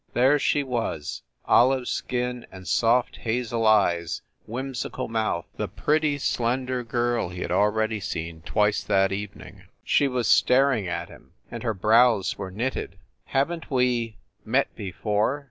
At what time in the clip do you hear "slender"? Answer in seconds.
6.17-6.83